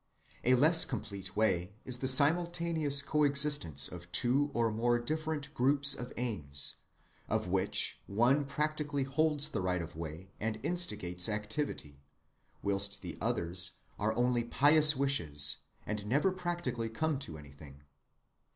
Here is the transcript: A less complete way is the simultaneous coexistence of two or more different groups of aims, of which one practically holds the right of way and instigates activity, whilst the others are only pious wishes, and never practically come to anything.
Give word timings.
A 0.43 0.55
less 0.55 0.83
complete 0.83 1.35
way 1.35 1.75
is 1.85 1.99
the 1.99 2.07
simultaneous 2.07 3.03
coexistence 3.03 3.87
of 3.87 4.11
two 4.11 4.49
or 4.51 4.71
more 4.71 4.97
different 4.97 5.53
groups 5.53 5.93
of 5.93 6.11
aims, 6.17 6.77
of 7.29 7.47
which 7.47 8.01
one 8.07 8.43
practically 8.45 9.03
holds 9.03 9.49
the 9.49 9.61
right 9.61 9.79
of 9.79 9.95
way 9.95 10.31
and 10.39 10.59
instigates 10.63 11.29
activity, 11.29 12.01
whilst 12.63 13.03
the 13.03 13.15
others 13.21 13.73
are 13.99 14.15
only 14.17 14.43
pious 14.43 14.95
wishes, 14.95 15.57
and 15.85 16.07
never 16.07 16.31
practically 16.31 16.89
come 16.89 17.19
to 17.19 17.37
anything. 17.37 17.83